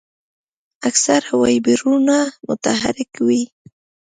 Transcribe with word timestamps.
اکثره 0.89 1.29
ویبریونونه 1.41 2.17
متحرک 2.47 3.11
وي. 3.25 3.43